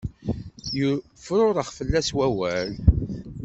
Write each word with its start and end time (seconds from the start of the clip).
Yefrurex 0.79 1.69
fell-as 1.77 2.09
wawal. 2.17 2.71